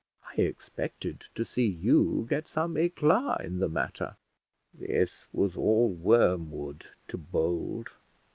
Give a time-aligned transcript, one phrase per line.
[0.35, 4.15] I expected to see you get some éclat in the matter."
[4.73, 7.89] This was all wormwood to Bold.